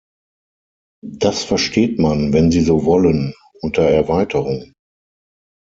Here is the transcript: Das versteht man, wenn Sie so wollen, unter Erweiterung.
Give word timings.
Das 1.05 1.43
versteht 1.43 1.99
man, 1.99 2.33
wenn 2.33 2.49
Sie 2.51 2.61
so 2.61 2.85
wollen, 2.85 3.35
unter 3.61 3.83
Erweiterung. 3.83 4.73